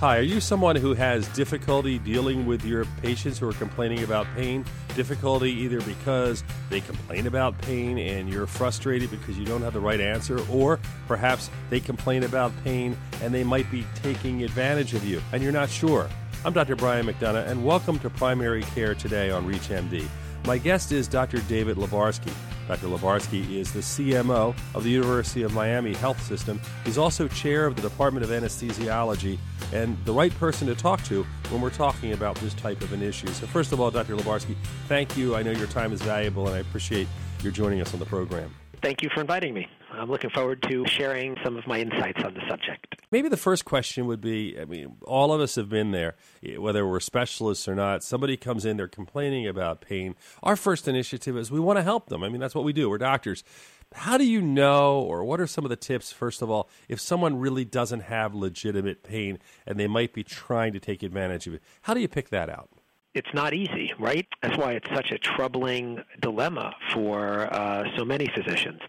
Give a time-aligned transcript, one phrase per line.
[0.00, 4.26] Hi, are you someone who has difficulty dealing with your patients who are complaining about
[4.34, 4.64] pain?
[4.96, 9.80] Difficulty either because they complain about pain and you're frustrated because you don't have the
[9.80, 15.04] right answer, or perhaps they complain about pain and they might be taking advantage of
[15.04, 16.08] you and you're not sure.
[16.46, 16.76] I'm Dr.
[16.76, 20.08] Brian McDonough, and welcome to Primary Care Today on ReachMD.
[20.46, 21.40] My guest is Dr.
[21.40, 22.32] David Lubarsky.
[22.70, 22.86] Dr.
[22.86, 26.60] Lubarsky is the CMO of the University of Miami Health System.
[26.84, 29.38] He's also chair of the Department of Anesthesiology
[29.72, 33.02] and the right person to talk to when we're talking about this type of an
[33.02, 33.26] issue.
[33.26, 34.14] So, first of all, Dr.
[34.14, 34.54] Lubarsky,
[34.86, 35.34] thank you.
[35.34, 37.08] I know your time is valuable, and I appreciate
[37.42, 38.54] your joining us on the program.
[38.82, 39.66] Thank you for inviting me.
[39.92, 42.96] I'm looking forward to sharing some of my insights on the subject.
[43.10, 46.16] Maybe the first question would be I mean, all of us have been there,
[46.58, 48.02] whether we're specialists or not.
[48.02, 50.14] Somebody comes in, they're complaining about pain.
[50.42, 52.22] Our first initiative is we want to help them.
[52.22, 52.88] I mean, that's what we do.
[52.88, 53.44] We're doctors.
[53.92, 57.00] How do you know, or what are some of the tips, first of all, if
[57.00, 61.54] someone really doesn't have legitimate pain and they might be trying to take advantage of
[61.54, 61.62] it?
[61.82, 62.70] How do you pick that out?
[63.14, 64.26] it's not easy, right?
[64.42, 68.80] That's why it's such a troubling dilemma for uh, so many physicians.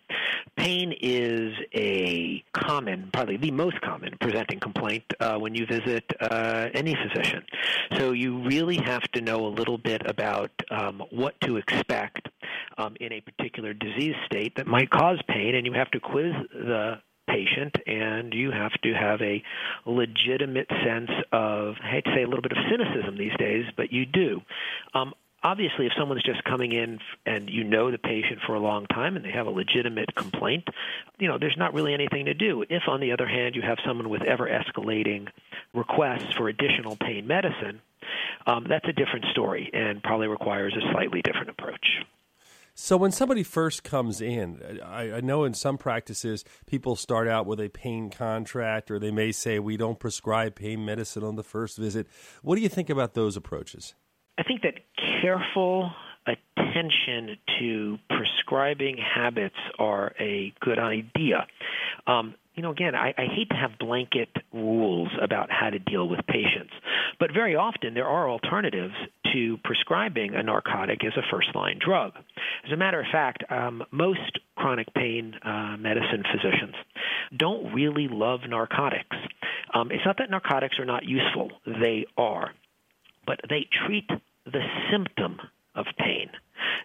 [0.55, 6.69] Pain is a common, probably the most common presenting complaint uh, when you visit uh,
[6.73, 7.43] any physician.
[7.97, 12.27] So you really have to know a little bit about um, what to expect
[12.77, 16.33] um, in a particular disease state that might cause pain, and you have to quiz
[16.53, 19.41] the patient, and you have to have a
[19.85, 23.91] legitimate sense of, I hate to say a little bit of cynicism these days, but
[23.91, 24.41] you do.
[24.93, 28.85] Um, obviously, if someone's just coming in and you know the patient for a long
[28.87, 30.67] time and they have a legitimate complaint,
[31.19, 32.63] you know, there's not really anything to do.
[32.69, 35.27] If, on the other hand, you have someone with ever escalating
[35.73, 37.81] requests for additional pain medicine,
[38.45, 41.85] um, that's a different story and probably requires a slightly different approach.
[42.73, 47.45] So when somebody first comes in, I, I, know in some practices people start out
[47.45, 51.43] with a pain contract, or they may say we don't prescribe pain medicine on the
[51.43, 52.07] first visit.
[52.41, 53.93] What do you think about those approaches?
[54.37, 54.79] I think that
[55.21, 55.91] careful
[56.25, 61.47] attention to prescribing habits are a good idea.
[62.07, 66.07] Um, you know, again, I, I hate to have blanket rules about how to deal
[66.07, 66.73] with patients,
[67.19, 68.93] but very often there are alternatives
[69.33, 72.11] to prescribing a narcotic as a first line drug.
[72.65, 76.75] As a matter of fact, um, most chronic pain uh, medicine physicians
[77.35, 79.15] don't really love narcotics.
[79.73, 82.51] Um, it's not that narcotics are not useful, they are,
[83.25, 84.09] but they treat
[84.45, 85.39] the symptom
[85.75, 86.29] of pain.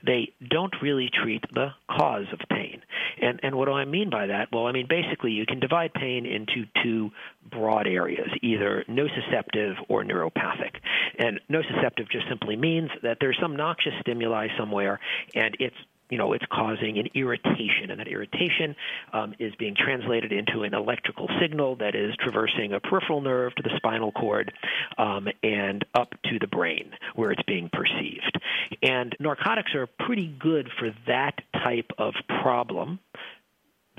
[0.04, 2.82] They don't really treat the cause of pain.
[3.20, 4.48] And and what do I mean by that?
[4.52, 7.10] Well, I mean basically you can divide pain into two
[7.50, 10.76] broad areas, either nociceptive or neuropathic.
[11.18, 15.00] And nociceptive just simply means that there's some noxious stimuli somewhere
[15.34, 15.76] and it's
[16.10, 18.76] you know, it's causing an irritation, and that irritation
[19.12, 23.62] um, is being translated into an electrical signal that is traversing a peripheral nerve to
[23.62, 24.52] the spinal cord
[24.98, 28.40] um, and up to the brain where it's being perceived.
[28.82, 31.34] And narcotics are pretty good for that
[31.64, 33.00] type of problem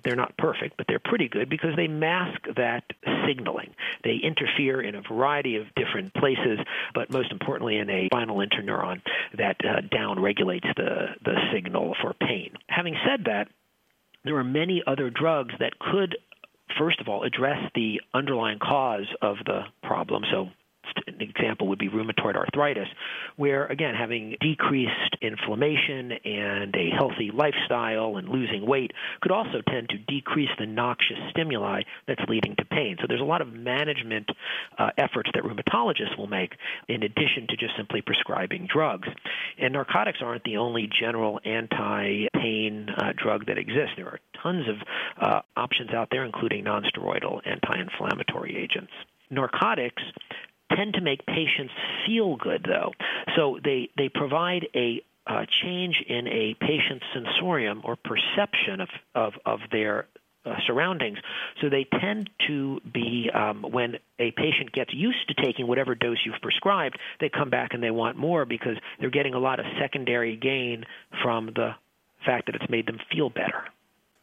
[0.08, 2.84] they're not perfect, but they're pretty good because they mask that
[3.28, 3.76] signaling.
[4.06, 6.60] They interfere in a variety of different places,
[6.94, 9.02] but most importantly in a spinal interneuron
[9.38, 12.54] that uh, down regulates the, the signal for pain.
[12.68, 13.50] Having said that,
[14.24, 16.16] there are many other drugs that could
[16.78, 20.48] first of all address the underlying cause of the problem so
[21.08, 22.88] an example would be rheumatoid arthritis,
[23.36, 29.90] where, again, having decreased inflammation and a healthy lifestyle and losing weight could also tend
[29.90, 32.98] to decrease the noxious stimuli that's leading to pain.
[33.00, 34.30] So there's a lot of management
[34.78, 36.52] uh, efforts that rheumatologists will make
[36.88, 39.08] in addition to just simply prescribing drugs.
[39.58, 43.94] And narcotics aren't the only general anti pain uh, drug that exists.
[43.96, 44.76] There are tons of
[45.22, 48.92] uh, options out there, including nonsteroidal anti inflammatory agents
[49.30, 50.04] narcotics
[50.76, 51.74] tend to make patients
[52.06, 52.92] feel good, though.
[53.36, 59.34] So they, they provide a uh, change in a patient's sensorium or perception of, of,
[59.46, 60.08] of their
[60.46, 61.18] uh, surroundings.
[61.62, 66.18] So they tend to be, um, when a patient gets used to taking whatever dose
[66.26, 69.66] you've prescribed, they come back and they want more because they're getting a lot of
[69.80, 70.86] secondary gain
[71.22, 71.72] from the
[72.26, 73.66] fact that it's made them feel better.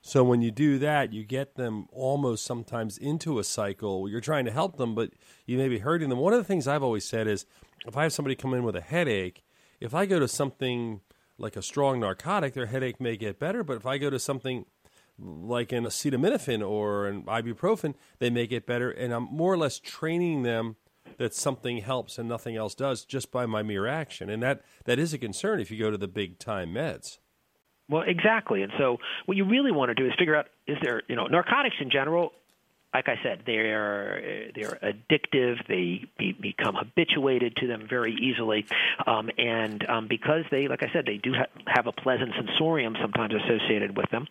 [0.07, 4.07] So when you do that, you get them almost sometimes into a cycle.
[4.07, 5.13] You're trying to help them, but
[5.47, 6.19] you may be hurting them.
[6.19, 7.47] One of the things I've always said is
[7.87, 9.43] if I have somebody come in with a headache,
[9.81, 11.01] if I go to something
[11.39, 13.65] like a strong narcotic, their headache may get better.
[13.65, 14.67] But if I go to something
[15.19, 18.91] like an acetaminophen or an ibuprofen, they may get better.
[18.91, 20.77] And I'm more or less training them
[21.17, 24.29] that something helps and nothing else does just by my mere action.
[24.29, 27.21] And that, that is a concern if you go to the big time meds.
[27.89, 28.63] Well, exactly.
[28.63, 31.27] And so what you really want to do is figure out is there, you know,
[31.27, 32.33] narcotics in general
[32.95, 35.57] like I said, they're they're addictive.
[35.67, 38.67] They be, become habituated to them very easily,
[39.05, 42.95] um, and um, because they, like I said, they do ha- have a pleasant sensorium
[43.03, 44.29] sometimes associated with them.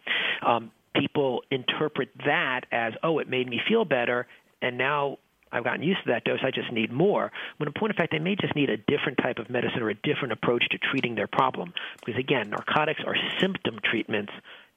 [0.47, 4.27] Um, people interpret that as, oh, it made me feel better,
[4.61, 5.17] and now
[5.53, 6.39] I've gotten used to that dose.
[6.43, 7.31] I just need more.
[7.57, 9.89] When in point of fact, they may just need a different type of medicine or
[9.89, 11.73] a different approach to treating their problem.
[12.03, 14.33] Because again, narcotics are symptom treatments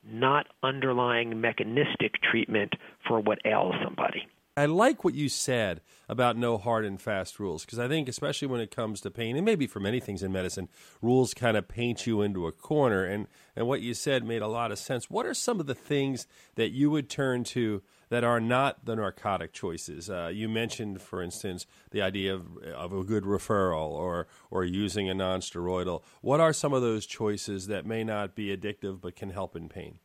[0.08, 2.75] not underlying mechanistic treatment
[3.08, 4.28] for what ails somebody.
[4.58, 8.49] I like what you said about no hard and fast rules because I think, especially
[8.49, 10.70] when it comes to pain, and maybe for many things in medicine,
[11.03, 13.05] rules kind of paint you into a corner.
[13.05, 15.11] And, and what you said made a lot of sense.
[15.11, 18.97] What are some of the things that you would turn to that are not the
[18.97, 20.08] narcotic choices?
[20.08, 25.11] Uh, you mentioned, for instance, the idea of, of a good referral or, or using
[25.11, 26.02] a nonsteroidal.
[26.23, 29.69] What are some of those choices that may not be addictive but can help in
[29.69, 29.99] pain?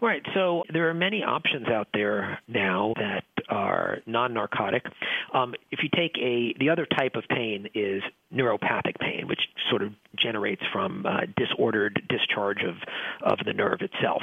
[0.00, 0.22] Right.
[0.34, 4.84] So there are many options out there now that are non-narcotic.
[5.34, 8.02] Um, if you take a, the other type of pain is
[8.34, 9.40] neuropathic pain, which
[9.70, 12.76] sort of generates from uh, disordered discharge of
[13.22, 14.22] of the nerve itself.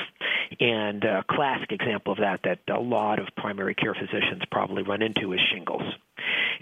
[0.60, 5.02] And a classic example of that that a lot of primary care physicians probably run
[5.02, 5.84] into is shingles.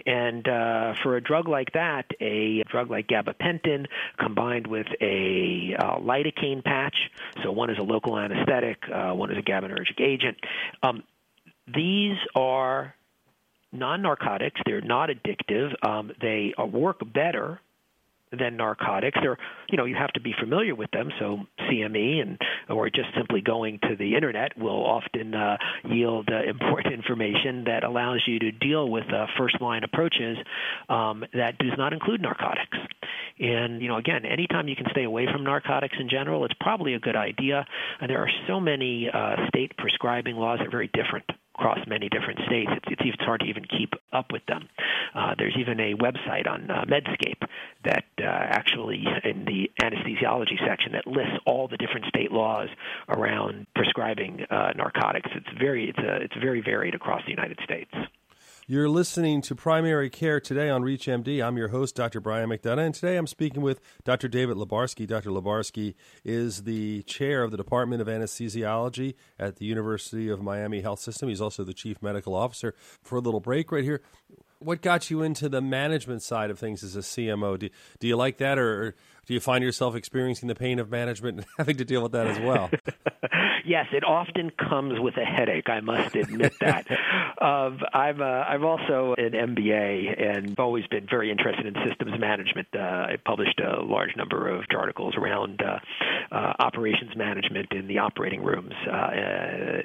[0.06, 3.86] And uh, for a drug like that, a drug like gabapentin
[4.18, 6.96] combined with a uh, lidocaine patch,
[7.42, 10.36] so one is a local anesthetic, uh, one is a GABAergic agent.
[10.82, 11.02] Um,
[11.74, 12.94] these are
[13.72, 14.60] non-narcotics.
[14.64, 15.72] They're not addictive.
[15.86, 17.60] Um, they uh, work better
[18.36, 19.18] than narcotics.
[19.22, 19.38] They're,
[19.70, 21.10] you know, you have to be familiar with them.
[21.18, 22.38] So CME and
[22.68, 27.84] or just simply going to the internet will often uh, yield uh, important information that
[27.84, 30.36] allows you to deal with uh, first line approaches
[30.88, 32.76] um, that does not include narcotics.
[33.40, 36.94] And you know, again, anytime you can stay away from narcotics in general, it's probably
[36.94, 37.64] a good idea.
[38.00, 41.24] And there are so many uh, state prescribing laws that are very different
[41.58, 42.70] across many different states.
[42.76, 44.68] It's, it's, it's hard to even keep up with them.
[45.14, 47.42] Uh, there's even a website on uh, Medscape
[47.84, 52.68] that uh, actually, in the anesthesiology section, that lists all the different state laws
[53.08, 55.30] around prescribing uh, narcotics.
[55.34, 57.90] It's very, it's, a, it's very varied across the United States.
[58.70, 61.42] You're listening to Primary Care today on ReachMD.
[61.42, 62.20] I'm your host, Dr.
[62.20, 64.28] Brian McDonough, and today I'm speaking with Dr.
[64.28, 65.06] David Lubarsky.
[65.06, 65.30] Dr.
[65.30, 71.00] Lubarsky is the chair of the Department of Anesthesiology at the University of Miami Health
[71.00, 71.30] System.
[71.30, 72.74] He's also the chief medical officer.
[73.02, 74.02] For a little break right here,
[74.58, 77.58] what got you into the management side of things as a CMO?
[77.58, 78.94] Do, do you like that, or
[79.24, 82.26] do you find yourself experiencing the pain of management and having to deal with that
[82.26, 82.68] as well?
[83.68, 85.68] yes, it often comes with a headache.
[85.68, 86.86] I must admit that.
[87.40, 92.18] um, I'm uh, I'm also an MBA and have always been very interested in systems
[92.18, 92.68] management.
[92.74, 95.78] Uh, I published a large number of articles around uh,
[96.34, 99.10] uh, operations management in the operating rooms, uh,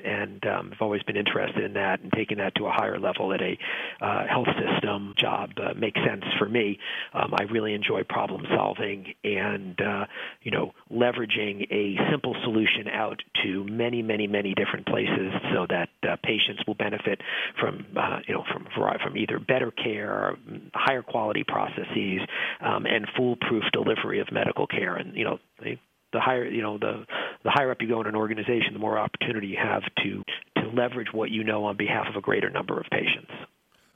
[0.05, 3.33] and um, I've always been interested in that and taking that to a higher level
[3.33, 3.57] at a
[4.01, 6.79] uh, health system job uh, makes sense for me.
[7.13, 10.05] Um, I really enjoy problem solving and uh,
[10.41, 15.89] you know leveraging a simple solution out to many, many, many different places, so that
[16.03, 17.21] uh, patients will benefit
[17.59, 20.37] from uh, you know from from either better care,
[20.73, 22.21] higher quality processes,
[22.61, 24.95] um, and foolproof delivery of medical care.
[24.95, 27.05] And you know the higher you know the
[27.43, 30.23] the higher up you go in an organization, the more opportunity you have to
[30.61, 33.31] to leverage what you know on behalf of a greater number of patients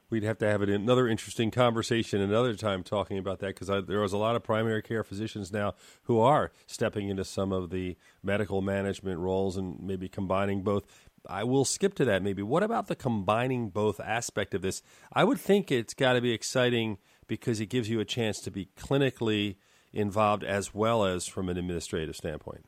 [0.10, 4.14] we'd have to have another interesting conversation another time talking about that because there was
[4.14, 5.74] a lot of primary care physicians now
[6.04, 10.84] who are stepping into some of the medical management roles and maybe combining both.
[11.30, 12.42] I will skip to that maybe.
[12.42, 14.82] What about the combining both aspect of this?
[15.12, 16.98] I would think it's got to be exciting
[17.28, 19.56] because it gives you a chance to be clinically
[19.92, 22.66] involved as well as from an administrative standpoint.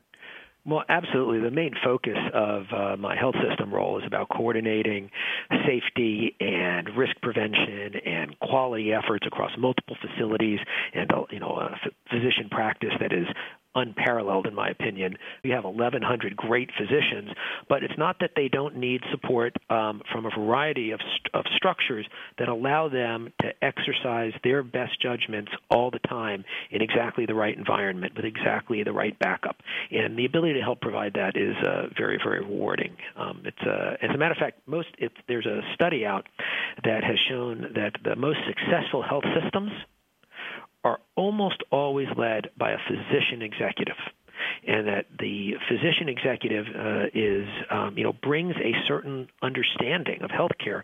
[0.66, 1.40] Well, absolutely.
[1.40, 5.10] The main focus of uh, my health system role is about coordinating
[5.66, 10.58] safety and risk prevention and quality efforts across multiple facilities
[10.94, 11.74] and uh, you know a
[12.10, 13.26] physician practice that is
[13.74, 15.16] unparalleled in my opinion.
[15.44, 17.30] We have 1,100 great physicians,
[17.68, 21.44] but it's not that they don't need support um, from a variety of, st- of
[21.56, 22.06] structures
[22.38, 27.56] that allow them to exercise their best judgments all the time in exactly the right
[27.56, 29.56] environment with exactly the right backup.
[29.90, 32.96] And the ability to help provide that is uh, very, very rewarding.
[33.16, 34.88] Um, it's uh, as a matter of fact, most
[35.28, 36.26] there's a study out
[36.84, 39.70] that has shown that the most successful health systems
[40.84, 43.96] are almost always led by a physician executive
[44.66, 50.30] and that the physician executive uh, is, um, you know, brings a certain understanding of
[50.30, 50.82] healthcare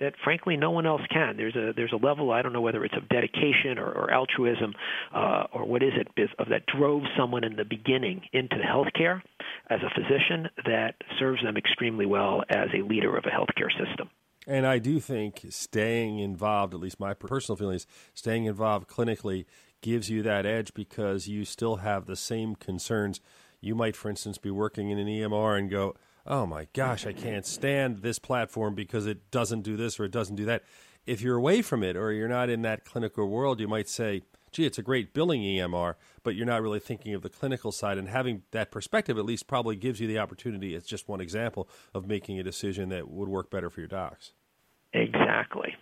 [0.00, 1.36] that, frankly, no one else can.
[1.36, 4.74] There's a there's a level I don't know whether it's of dedication or, or altruism
[5.14, 9.20] uh, or what is it of that drove someone in the beginning into healthcare
[9.70, 14.08] as a physician that serves them extremely well as a leader of a healthcare system.
[14.48, 19.44] And I do think staying involved, at least my personal feelings, staying involved clinically
[19.82, 23.20] gives you that edge because you still have the same concerns.
[23.60, 27.12] You might, for instance, be working in an EMR and go, oh my gosh, I
[27.12, 30.62] can't stand this platform because it doesn't do this or it doesn't do that.
[31.04, 34.22] If you're away from it or you're not in that clinical world, you might say,
[34.50, 37.98] gee, it's a great billing EMR, but you're not really thinking of the clinical side.
[37.98, 41.68] And having that perspective at least probably gives you the opportunity, it's just one example
[41.92, 44.32] of making a decision that would work better for your docs.
[44.92, 45.76] Exactly.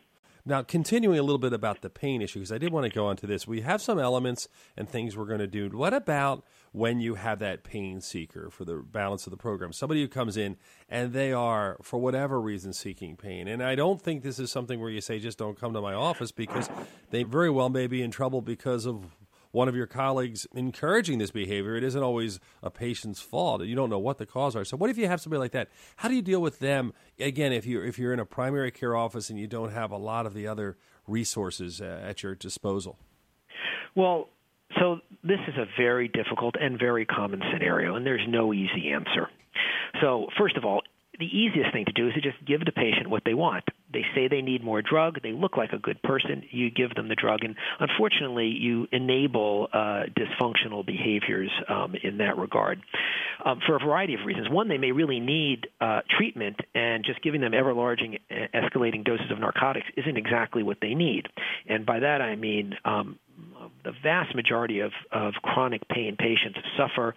[0.48, 3.06] Now, continuing a little bit about the pain issue, because I did want to go
[3.06, 3.48] on to this.
[3.48, 4.46] We have some elements
[4.76, 5.68] and things we're going to do.
[5.70, 9.72] What about when you have that pain seeker for the balance of the program?
[9.72, 10.56] Somebody who comes in
[10.88, 13.48] and they are, for whatever reason, seeking pain.
[13.48, 15.94] And I don't think this is something where you say, just don't come to my
[15.94, 16.70] office because
[17.10, 19.16] they very well may be in trouble because of
[19.56, 23.64] one of your colleagues encouraging this behavior, it isn't always a patient's fault.
[23.64, 24.66] You don't know what the cause are.
[24.66, 25.70] So, what if you have somebody like that?
[25.96, 26.92] How do you deal with them?
[27.18, 29.96] Again, if you're if you're in a primary care office and you don't have a
[29.96, 32.98] lot of the other resources uh, at your disposal.
[33.94, 34.28] Well,
[34.78, 39.30] so this is a very difficult and very common scenario, and there's no easy answer.
[40.02, 40.82] So, first of all,
[41.18, 43.64] the easiest thing to do is to just give the patient what they want.
[43.92, 45.22] They say they need more drug.
[45.22, 46.42] They look like a good person.
[46.50, 52.36] You give them the drug, and unfortunately, you enable uh, dysfunctional behaviors um, in that
[52.36, 52.80] regard
[53.44, 54.48] um, for a variety of reasons.
[54.50, 59.04] One, they may really need uh, treatment, and just giving them ever larging, uh, escalating
[59.04, 61.26] doses of narcotics isn't exactly what they need.
[61.66, 63.18] And by that, I mean um,
[63.84, 67.14] the vast majority of, of chronic pain patients suffer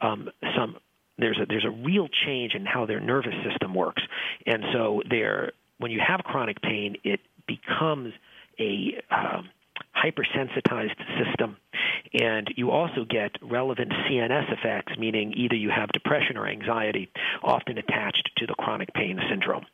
[0.00, 0.76] um, some
[1.18, 4.02] there's a there's a real change in how their nervous system works,
[4.46, 8.12] and so there when you have chronic pain, it becomes
[8.58, 9.48] a um,
[9.96, 11.56] hypersensitized system,
[12.14, 17.10] and you also get relevant CNS effects, meaning either you have depression or anxiety,
[17.42, 19.64] often attached to the chronic pain syndrome.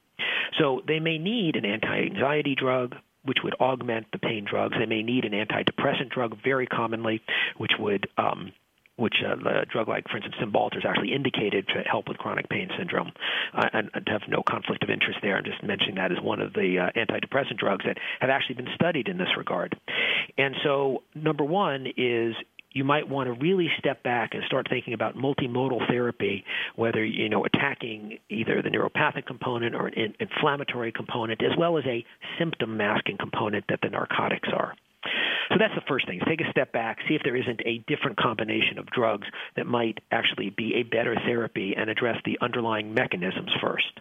[0.58, 4.76] So they may need an anti-anxiety drug, which would augment the pain drugs.
[4.78, 7.20] They may need an antidepressant drug, very commonly,
[7.58, 8.52] which would um,
[8.98, 12.48] which uh, a drug like, for instance, Cymbalta is actually indicated to help with chronic
[12.48, 13.12] pain syndrome.
[13.54, 15.36] Uh, and, to have no conflict of interest there.
[15.36, 18.68] I'm just mentioning that as one of the uh, antidepressant drugs that have actually been
[18.74, 19.78] studied in this regard.
[20.36, 22.34] And so, number one is
[22.72, 26.44] you might want to really step back and start thinking about multimodal therapy,
[26.76, 31.84] whether you know attacking either the neuropathic component or an inflammatory component, as well as
[31.86, 32.04] a
[32.38, 34.74] symptom masking component that the narcotics are.
[35.04, 36.20] So that's the first thing.
[36.26, 39.26] Take a step back, see if there isn't a different combination of drugs
[39.56, 44.00] that might actually be a better therapy and address the underlying mechanisms first.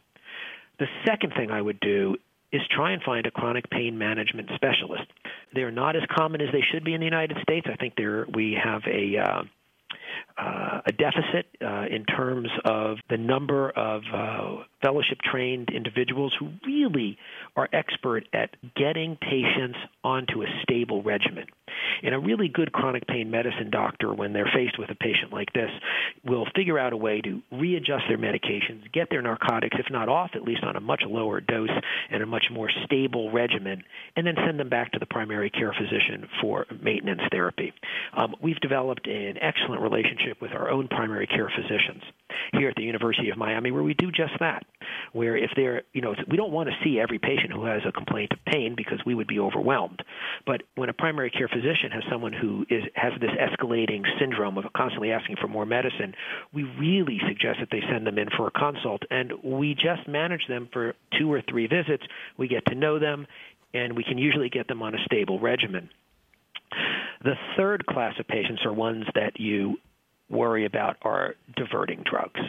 [0.80, 2.18] The second thing I would do
[2.51, 5.06] is try and find a chronic pain management specialist.
[5.54, 7.68] They're not as common as they should be in the United States.
[7.72, 9.44] I think there we have a uh,
[10.38, 16.50] uh, a deficit uh, in terms of the number of uh, fellowship trained individuals who
[16.65, 17.17] really
[17.56, 21.46] are expert at getting patients onto a stable regimen.
[22.03, 25.51] And a really good chronic pain medicine doctor, when they're faced with a patient like
[25.53, 25.70] this,
[26.24, 30.32] will figure out a way to readjust their medications, get their narcotics, if not off,
[30.36, 31.70] at least on a much lower dose
[32.12, 33.84] and a much more stable regimen,
[34.15, 37.74] and then send them back to the primary care physician for maintenance therapy.
[38.15, 42.03] Um, we've developed an excellent relationship with our own primary care physicians
[42.53, 44.65] here at the University of Miami where we do just that.
[45.13, 47.91] Where if they're, you know, we don't want to see every patient who has a
[47.91, 50.01] complaint of pain because we would be overwhelmed.
[50.46, 54.65] But when a primary care physician has someone who is has this escalating syndrome of
[54.75, 56.13] constantly asking for more medicine,
[56.53, 60.48] we really suggest that they send them in for a consult and we just manage
[60.48, 62.03] them for two or three visits.
[62.38, 63.27] We get to know them
[63.74, 65.89] and we can usually get them on a stable regimen.
[67.24, 69.77] The third class of patients are ones that you
[70.29, 72.39] worry about are diverting drugs.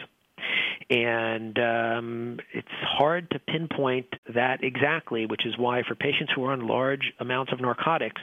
[0.89, 6.51] And um, it's hard to pinpoint that exactly, which is why for patients who are
[6.51, 8.21] on large amounts of narcotics,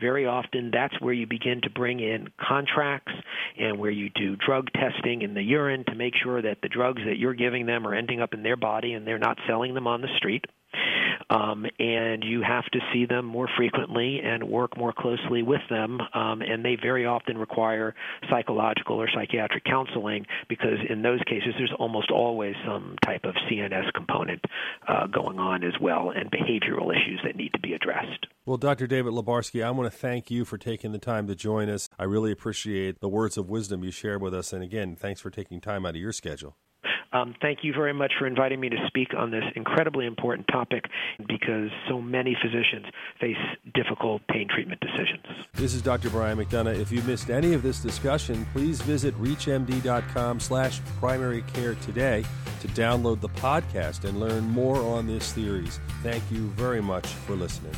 [0.00, 3.12] very often that's where you begin to bring in contracts
[3.56, 7.02] and where you do drug testing in the urine to make sure that the drugs
[7.06, 9.86] that you're giving them are ending up in their body and they're not selling them
[9.86, 10.44] on the street
[11.30, 16.00] um, and you have to see them more frequently and work more closely with them.
[16.14, 17.94] Um, and they very often require
[18.30, 23.92] psychological or psychiatric counseling because in those cases there's almost always some type of CNS
[23.94, 24.44] component
[24.86, 28.26] uh, going on as well and behavioral issues that need to be addressed.
[28.46, 28.86] Well, Dr.
[28.86, 31.88] David Lubarsky, I want to thank you for taking the time to join us.
[31.98, 34.52] I really appreciate the words of wisdom you shared with us.
[34.52, 36.56] And again, thanks for taking time out of your schedule.
[37.12, 40.84] Um, thank you very much for inviting me to speak on this incredibly important topic
[41.26, 42.86] because so many physicians
[43.20, 43.36] face
[43.74, 45.24] difficult pain treatment decisions.
[45.54, 46.10] This is Dr.
[46.10, 46.78] Brian McDonough.
[46.78, 52.24] If you missed any of this discussion, please visit reachmd.com slash primary care today
[52.60, 55.80] to download the podcast and learn more on this series.
[56.02, 57.74] Thank you very much for listening.